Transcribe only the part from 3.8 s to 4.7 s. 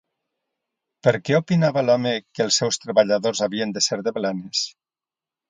ser de Blanes?